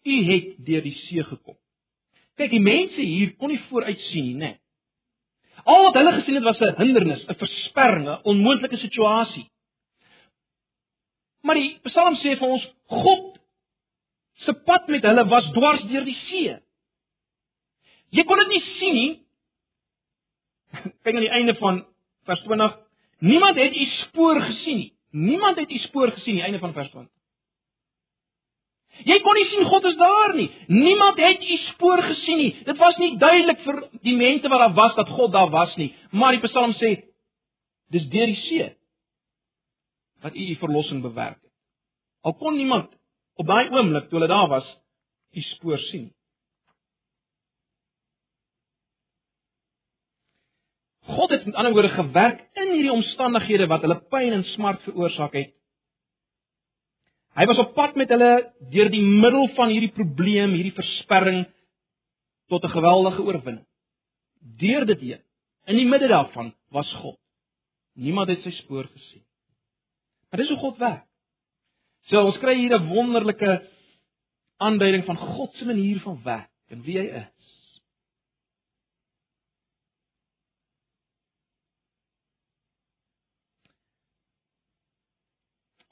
[0.04, 1.56] U het deur die see gekom.
[2.36, 4.52] Kyk, die mense hier kon nie vooruit sien nie, né?
[5.64, 9.50] Al wat hulle gesien het was 'n hindernis, 'n versperring, 'n onmoontlike situasie.
[11.42, 13.38] Maar die Psalm sê vir ons God
[14.34, 16.56] se pad met hulle was dwars deur die see.
[18.10, 19.12] Jy kon dit nie sien nie.
[21.02, 21.86] Kyk aan die einde van
[22.24, 22.78] vers 20.
[23.18, 24.93] Niemand het u spoor gesien nie.
[25.14, 27.12] Niemand het u spoor gesien nie, einde van vers 20.
[29.02, 30.48] Jy kon nie sien God is daar nie.
[30.70, 32.50] Niemand het u spoor gesien nie.
[32.66, 35.90] Dit was nie duidelik vir die mense wat daar was dat God daar was nie.
[36.10, 36.94] Maar die Psalm sê
[37.94, 38.68] dis deur die see
[40.22, 41.52] wat u u verlossing bewerk het.
[42.22, 42.90] Al kon niemand
[43.34, 44.66] op daai oomblik toe hulle daar was
[45.34, 46.13] u spoor sien
[51.04, 55.34] God het met ander woorde gewerk in hierdie omstandighede wat hulle pyn en smart veroorsaak
[55.36, 55.52] het.
[57.34, 58.30] Hy was op pad met hulle
[58.72, 61.44] deur die middel van hierdie probleem, hierdie versperring
[62.48, 63.66] tot 'n geweldige oorwinning.
[64.60, 65.22] Deur dit heen,
[65.66, 67.18] in die midde daarvan was God.
[67.94, 69.24] Niemand het sy spoor gesien.
[70.30, 71.04] Maar dis hoe God werk.
[72.08, 73.68] So ons kry hier 'n wonderlike
[74.56, 77.33] aanduiding van God se manier van werk en wie hy is.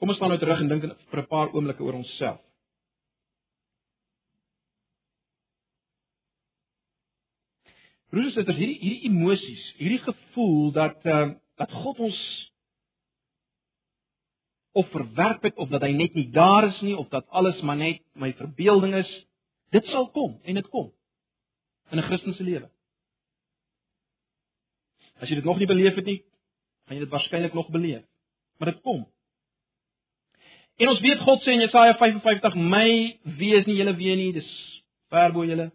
[0.03, 2.41] Kom ons staan nou terug en dink vir 'n paar oomblikke oor onsself.
[8.11, 12.19] Broers en susters, hierdie hierdie emosies, hierdie gevoel dat uh, dat God ons
[14.73, 17.79] of verwerp het of dat hy net nie daar is nie of dat alles maar
[17.79, 19.15] net my verbeelding is,
[19.71, 20.91] dit sal kom en dit kom
[21.91, 22.69] in 'n Christelike lewe.
[25.15, 26.25] As jy dit nog nie beleef het nie,
[26.87, 28.03] gaan jy dit waarskynlik nog beleef.
[28.59, 29.12] Maar dit kom.
[30.81, 34.33] En ons weet God sê in Jesaja 55: "My wee is nie julle wee nie,
[34.33, 34.49] dis
[35.09, 35.71] ver bo julle."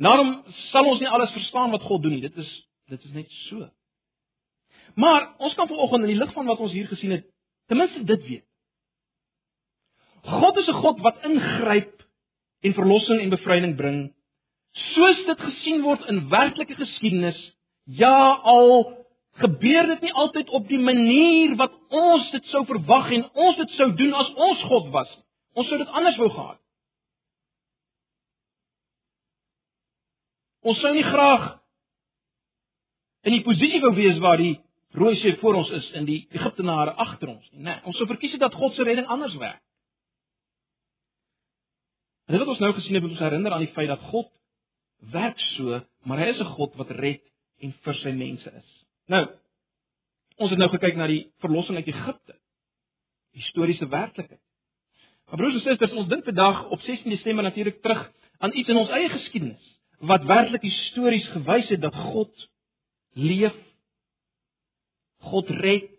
[0.00, 2.24] Daarom sal ons nie alles verstaan wat God doen nie.
[2.24, 2.50] Dit is
[2.88, 3.68] dit is net so.
[4.94, 7.26] Maar ons kan vanoggend in die lig van wat ons hier gesien het,
[7.68, 8.46] ten minste dit weet.
[10.22, 12.02] God is 'n God wat ingryp
[12.60, 14.14] en verlossing en bevryding bring,
[14.72, 17.38] soos dit gesien word in werklike geskiedenis.
[17.84, 18.99] Ja, al
[19.38, 23.76] gebeur dit nie altyd op die manier wat ons dit sou verwag en ons dit
[23.78, 25.12] sou doen as ons God was.
[25.54, 26.58] Ons sou dit anders wou gehad.
[30.60, 31.46] Ons sou nie graag
[33.24, 34.58] in die posisie wou wees waar die
[34.98, 37.64] rooi see voor ons is en die Egiptenare agter ons nie.
[37.68, 39.62] Nee, ons sou verkies het dat God se redding anders werk.
[42.26, 44.28] En dit wat ons nou gesien het, moet ons herinner aan die feit dat God
[45.10, 47.22] werk so, maar hy is 'n God wat red
[47.60, 48.79] en vir sy mense is.
[49.10, 49.24] Nou,
[50.38, 52.36] ons het nou gekyk na die verlossing uit Egipte.
[53.34, 54.42] Historiese werklikheid.
[55.30, 58.04] Maar broers en susters, ons dink vandag op 16 Desember natuurlik terug
[58.38, 59.76] aan iets in ons eie geskiedenis
[60.10, 62.46] wat werklik histories gewys het dat God
[63.12, 63.56] leef.
[65.28, 65.90] God red.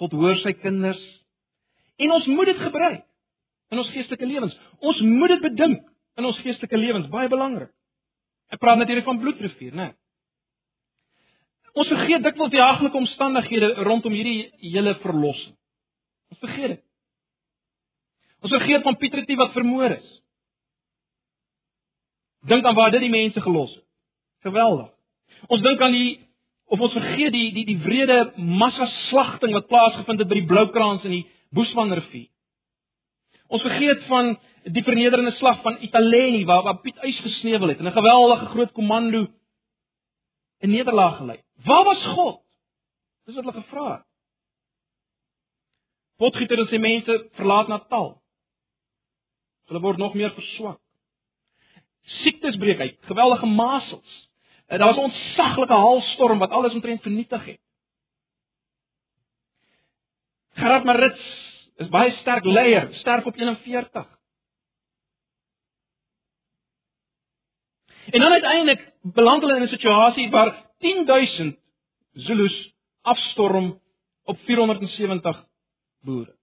[0.00, 1.00] God hoor sy kinders.
[2.00, 3.04] En ons moet dit gebruik
[3.70, 4.56] in ons geestelike lewens.
[4.80, 5.84] Ons moet dit bedink
[6.18, 7.70] in ons geestelike lewens, baie belangrik.
[8.50, 9.92] Ek praat natuurlik van bloedrivier, né?
[9.92, 9.96] Nee.
[11.74, 15.54] Ons vergeet dikwels die haglike omstandighede rondom hierdie hele verlossing.
[16.30, 16.82] Ons vergeet dit.
[18.40, 20.08] Ons vergeet van Pietritie wat vermoor is.
[22.48, 23.84] Dink aan waar dit die mense gelos het.
[24.48, 24.88] Geweldig.
[25.48, 26.10] Ons dink aan die
[26.70, 31.04] of ons vergeet die die die wrede massa slagting wat plaasgevind het by die Bloukrans
[31.04, 32.28] in die Boesmanrivier.
[33.50, 34.36] Ons vergeet van
[34.70, 38.72] die vernederende slag van Italeni waar waar Piet Uys gesneuwel het en 'n geweldige groot
[38.72, 39.26] komando
[40.60, 41.40] in nederlaag gelei.
[41.64, 42.42] Waar was God?
[43.24, 44.06] Dis wat hulle gevra het.
[46.20, 48.10] Potgieter en sy mense verlaat Natal.
[49.70, 50.80] Hulle word nog meer verswak.
[52.20, 54.16] Siektes breek uit, geweldige masels.
[54.66, 57.60] En daar was 'n ontsaglike haalstorm wat alles omtrent vernietig het.
[60.54, 61.24] Gerard Marits
[61.76, 64.18] is baie sterk leier, sterf op 41.
[68.10, 71.58] En dan uiteindelik beland hulle in 'n situasie waar 10000
[72.12, 73.80] Zulus afstorm
[74.24, 75.46] op 470
[76.00, 76.36] boere.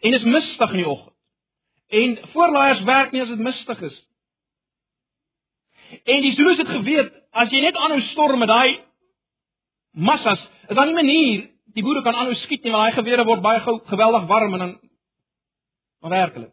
[0.00, 1.16] En dit is mistig in die oggend.
[1.88, 4.06] En voorlaaiers werk nie as dit mistig is.
[6.04, 8.80] En die Zulus het geweet as jy net aanhou storm met daai
[9.90, 13.24] massas, is daar nie 'n manier die boere kan aanhou skiet nie want daai gewere
[13.24, 14.80] word baie gou geweldig warm en dan
[16.00, 16.52] maar werklik.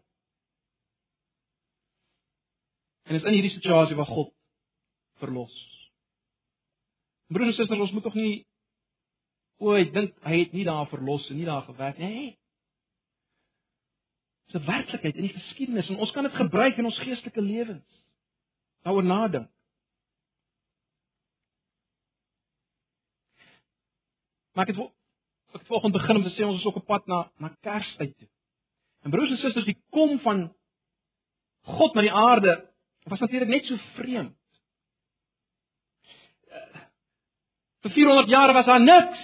[3.03, 4.33] En is in hierdie situasie waar God
[5.21, 5.55] verlos.
[7.27, 8.45] Broers en susters, ons moet tog nie
[9.61, 12.09] o, ek dink hy het nie daar verlos en nie daar gewerk nie.
[12.09, 12.37] Nee.
[14.51, 18.03] Dis 'n werklikheid in die geskiedenis en ons kan dit gebruik in ons geestelike lewens.
[18.83, 19.49] Daaroor nadink.
[24.53, 24.85] Maar ek het
[25.51, 28.17] ek het vanoggend begin om te sê ons is op 'n pad na na Kerstyd
[28.17, 28.27] toe.
[29.01, 30.55] En broers en susters, die kom van
[31.61, 32.70] God na die aarde
[33.09, 34.37] was natuurlik net so vreemd.
[37.81, 39.21] Vir 400 jaar was daar niks.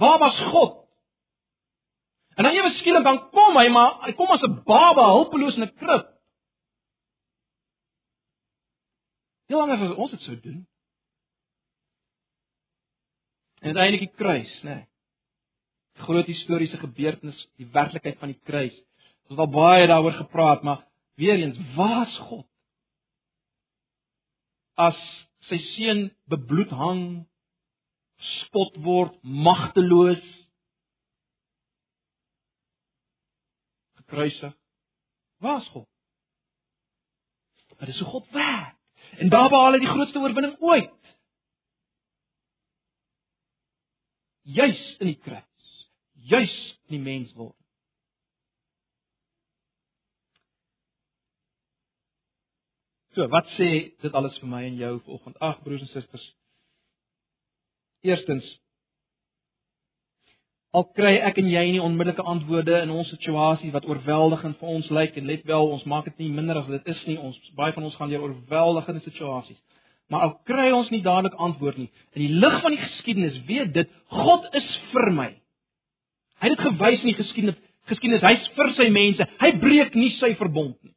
[0.00, 0.86] Waar was God?
[2.36, 5.62] En dan ewe skielik dan kom hy maar hy kom as 'n baba hulpeloos in
[5.62, 6.06] 'n krib.
[9.46, 10.66] Hoe lank as ons dit sou doen?
[13.60, 14.74] En uiteindelik die kruis, né?
[14.74, 14.88] Nee.
[15.94, 18.74] Groot historiese gebeurtenis, die werklikheid van die kruis.
[19.26, 20.84] Ons het al baie daaroor gepraat, maar
[21.20, 22.46] weer eens, waar's God?
[24.76, 24.98] As
[25.48, 27.04] sy seun bebloed hang,
[28.40, 30.24] spot word, magteloos
[34.02, 34.54] gekruisig.
[35.42, 35.88] Waar's God?
[37.76, 38.76] Maar dis hoe God werk.
[39.20, 40.96] En daar behaal hy die grootste oorwinning ooit.
[44.46, 45.70] juis in die kruis,
[46.30, 46.54] juis
[46.86, 47.32] in die mens
[53.16, 55.38] So, wat sê dit alles vir my en jou vanoggend?
[55.40, 56.24] Ag broers en susters.
[58.04, 58.44] Eerstens
[60.76, 64.90] al kry ek en jy nie onmiddellike antwoorde in ons situasie wat oorweldigend vir ons
[64.92, 67.16] lyk en let wel, ons maak dit nie minder as dit is nie.
[67.16, 69.56] Ons baie van ons gaan deur oorweldigende situasies.
[70.12, 73.72] Maar al kry ons nie dadelik antwoord nie, in die lig van die geskiedenis weet
[73.78, 75.30] dit God is vir my.
[76.42, 77.62] Hy het dit gewys in die geskiedenis.
[77.88, 79.32] Geskiedenis, hy's vir sy mense.
[79.40, 80.92] Hy breek nie sy verbond nie.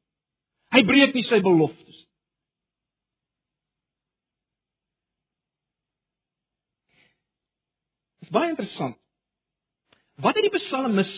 [0.75, 1.88] Hy breek nie sy beloftes
[8.29, 8.97] is baie interessant.
[10.21, 11.09] Wat het die psalmis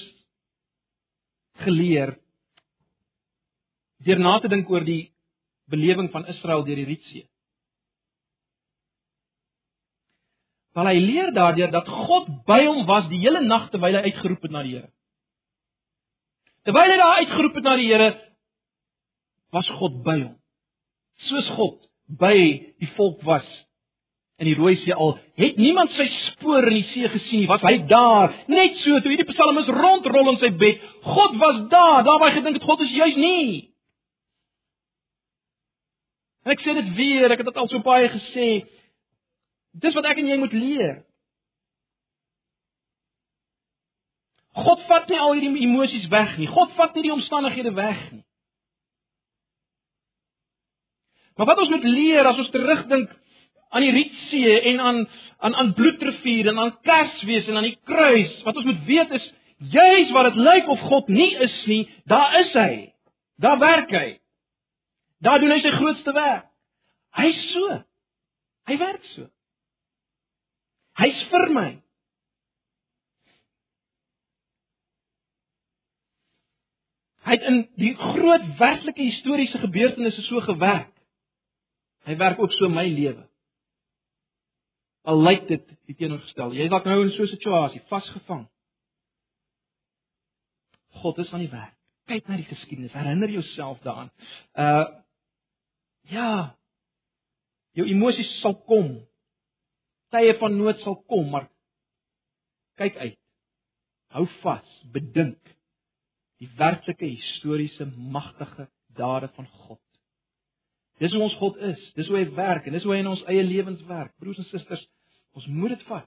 [1.66, 2.16] geleer
[4.06, 5.12] deur na te dink oor die
[5.70, 7.28] belewing van Israel deur die Rietsee?
[10.74, 14.48] Wel hy leer daardeur dat God by hom was die hele nag terwyl hy uitgeroep
[14.48, 14.92] het na die Here.
[16.64, 18.12] Terwyl hy daar uitgeroep het na die Here,
[19.52, 20.38] was God by hom.
[21.28, 21.82] Soos God
[22.22, 22.38] by
[22.80, 23.48] die volk was
[24.42, 27.50] in die Rooi See al, het niemand sy spoor in die see gesien nie.
[27.50, 28.34] Was hy daar?
[28.50, 32.02] Net so toe hierdie psalmis rondrol in sy bed, God was daar.
[32.08, 33.52] Daarby gedink het God is juis nie.
[36.42, 38.50] En ek sê dit weer, ek het dit al so baie gesê.
[39.82, 41.00] Dis wat ek en jy moet leer.
[44.58, 46.50] God vat nie al hierdie emosies weg nie.
[46.52, 48.26] God vat nie die omstandighede weg nie.
[51.38, 53.14] Maar wat ons moet leer as ons terugdink
[53.72, 55.04] aan die Rietsee en aan
[55.42, 59.30] aan aan bloedrivier en aan Kersfees en aan die kruis, wat ons moet weet is
[59.74, 62.74] juis wat dit lyk of God nie is nie, daar is hy.
[63.42, 64.08] Daar werk hy.
[65.22, 66.48] Daar doen hy sy grootste werk.
[67.18, 67.78] Hy's so.
[68.70, 69.26] Hy werk so.
[71.02, 71.70] Hy's vir my.
[77.26, 80.94] Hy het in die groot werklike historiese gebeurtenisse so gewerk.
[82.10, 83.31] Hy werk ook so in my lewe.
[85.02, 86.54] Al lyk dit die teenoorgestel.
[86.54, 88.48] Jy dalk nou in so 'n situasie vasgevang.
[91.02, 91.78] God is aan die werk.
[92.06, 92.94] Kyk na die geskiedenis.
[92.94, 94.12] Herinner jouself daaraan.
[94.54, 94.88] Uh
[96.02, 96.58] ja.
[97.72, 99.08] Jou emosies sal kom.
[100.12, 101.50] Tye van nood sal kom, maar
[102.76, 103.20] kyk uit.
[104.12, 105.40] Hou vas, bedink
[106.42, 109.80] die werklike historiese magtige dade van God.
[111.02, 113.24] Dis hoe ons God is, dis hoe hy werk en dis hoe hy in ons
[113.32, 114.12] eie lewens werk.
[114.22, 114.84] Broers en susters,
[115.34, 116.06] ons moet dit vat.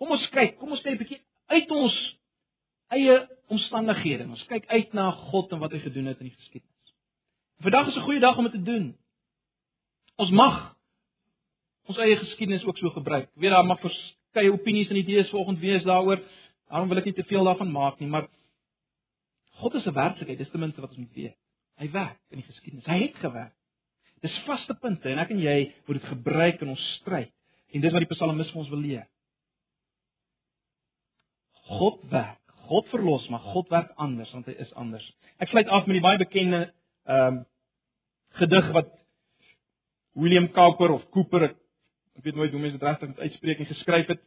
[0.00, 1.20] Kom ons kyk, kom ons kyk 'n bietjie
[1.54, 1.98] uit ons
[2.90, 3.16] eie
[3.54, 4.26] omstandighede.
[4.26, 6.94] Ons kyk uit na God en wat hy gedoen het in die geskiedenis.
[7.62, 8.96] Vandag is 'n goeie dag om dit te doen.
[10.16, 10.74] Ons mag
[11.86, 13.28] ons eie geskiedenis ook so gebruik.
[13.28, 16.20] Ek weet daar mag verskeie opinies en idees vanoggend wees daaroor.
[16.68, 18.28] Daarom wil ek nie te veel daarvan maak nie, maar
[19.60, 21.36] God is 'n werklikheid, dis ten minste wat ons moet weet.
[21.76, 22.86] Hy werk in die geskiedenis.
[22.86, 23.59] Hy het gewerk.
[24.24, 25.56] Dis vaste punte en ek en jy
[25.86, 27.32] moet dit gebruik in ons stryd.
[27.72, 29.06] En dis wat die psalmis vir ons wil leer.
[31.70, 32.38] God werk.
[32.70, 35.06] God verlos, maar God werk anders want hy is anders.
[35.42, 36.66] Ek sluit af met die baie bekende
[37.08, 37.46] ehm um,
[38.38, 38.92] gedig wat
[40.14, 41.56] William Cowper of Cooper ek
[42.26, 44.20] weet nooit hoe mense dit regtig moet uitspreek en geskryf het.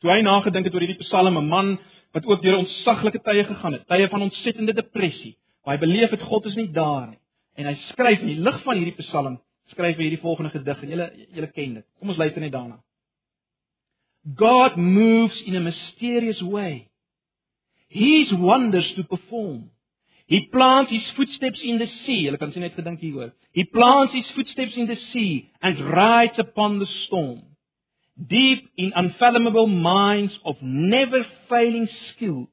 [0.00, 1.78] Toe hy nagedink het oor hierdie Psalm, 'n man
[2.12, 6.22] wat ook deur ontsaglike tye gegaan het, tye van ontsettende depressie, waar hy beleef het
[6.22, 7.19] God is nie daar nie.
[7.60, 9.36] En hy skryf in die lig van hierdie Psalm,
[9.72, 11.86] skryf hy hierdie volgende gedig en julle julle ken dit.
[12.00, 12.78] Kom ons luister net daarna.
[14.40, 16.88] God moves in a mysterious way.
[17.88, 19.70] He's wonders to perform.
[20.26, 22.28] He plants his footsteps in the sea.
[22.28, 23.32] Jy kan sien net gedink hieroor.
[23.56, 27.42] He plants his footsteps in the sea and rides upon the storm.
[28.14, 32.46] Deep in unfathomable minds of never failing skill,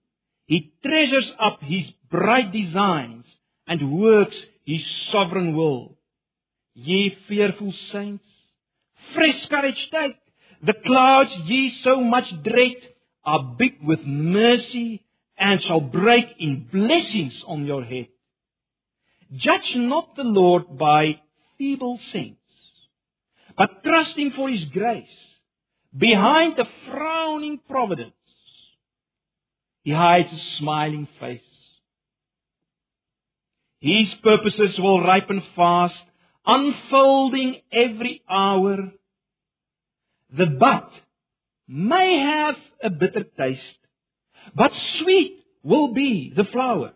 [0.48, 3.26] he treasures up his bright designs
[3.68, 4.36] and works
[4.68, 5.98] his sovereign will.
[6.76, 8.26] Ye fearful saints,
[9.16, 10.18] fresh courage take.
[10.62, 12.76] The clouds ye so much dread
[13.24, 15.04] are big with mercy
[15.38, 18.08] and shall break in blessings on your head.
[19.32, 21.22] Judge not the Lord by
[21.58, 22.36] feeble sense,
[23.58, 25.06] but trust him for his grace.
[25.98, 28.14] Behind the frowning providence,
[29.84, 31.42] he hides a smiling face.
[33.88, 35.94] His purposes will ripen fast,
[36.46, 38.92] unfolding every hour.
[40.38, 40.90] The bud
[41.70, 43.82] may have a bitter taste,
[44.54, 46.92] but sweet will be the flower.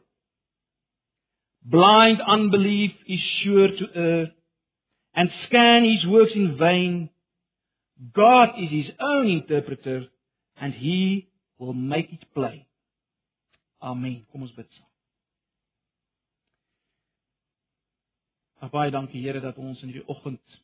[1.63, 4.31] Blind unbelief is sure to err
[5.15, 7.09] and scan his works in vain.
[8.13, 10.07] God is his own interpreter
[10.59, 12.65] and he will make it plain.
[13.81, 14.25] Amen.
[14.31, 14.90] Kom ons bid saam.
[18.69, 20.61] Baie dankie Here dat ons in hierdie oggend